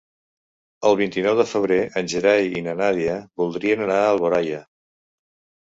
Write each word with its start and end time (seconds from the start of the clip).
El 0.89 0.95
vint-i-nou 1.01 1.35
de 1.41 1.45
febrer 1.49 1.77
en 2.01 2.09
Gerai 2.15 2.49
i 2.61 2.63
na 2.69 2.73
Nàdia 2.81 3.19
voldrien 3.43 3.85
anar 3.89 3.99
a 3.99 4.09
Alboraia. 4.15 4.65